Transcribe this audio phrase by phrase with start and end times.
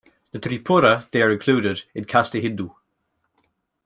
[0.33, 2.71] In Tripura they are included in Caste Hindu.